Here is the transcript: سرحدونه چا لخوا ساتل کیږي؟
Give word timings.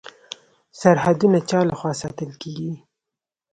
سرحدونه 0.79 1.39
چا 1.49 1.59
لخوا 1.69 1.91
ساتل 2.01 2.31
کیږي؟ 2.41 2.71